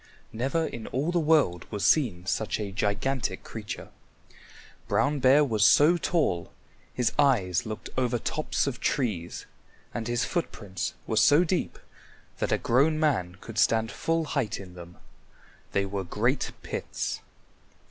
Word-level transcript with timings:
Never 0.33 0.65
in 0.65 0.87
all 0.87 1.11
the 1.11 1.19
world 1.19 1.67
was 1.71 1.85
seen 1.85 2.25
such 2.25 2.59
a 2.59 2.71
gigantic 2.71 3.43
creature. 3.43 3.89
Brown 4.87 5.19
Bear 5.19 5.45
was 5.45 5.63
so 5.63 5.95
tall 5.95 6.51
his 6.91 7.11
eyes 7.19 7.67
looked 7.67 7.91
over 7.95 8.17
tops 8.17 8.65
of 8.65 8.79
trees, 8.79 9.45
and 9.93 10.07
his 10.07 10.25
footprints 10.25 10.95
were 11.05 11.17
so 11.17 11.43
deep 11.43 11.77
that 12.39 12.51
a 12.51 12.57
grown 12.57 12.99
man 12.99 13.35
could 13.41 13.59
stand 13.59 13.91
full 13.91 14.23
height 14.25 14.59
in 14.59 14.73
them. 14.73 14.97
They 15.71 15.85
were 15.85 16.03
great 16.03 16.51
pits. 16.63 17.21